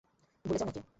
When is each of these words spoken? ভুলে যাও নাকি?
ভুলে 0.45 0.57
যাও 0.59 0.67
নাকি? 0.67 0.81